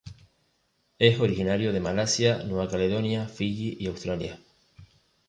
Es 0.97 1.19
originario 1.19 1.71
de 1.71 1.79
Malasia 1.79 2.39
a 2.39 2.43
Nueva 2.45 2.67
Caledonia, 2.67 3.27
Fiyi 3.27 3.77
y 3.79 3.85
Australia. 3.85 4.39